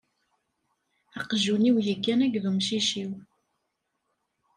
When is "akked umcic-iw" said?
2.25-3.11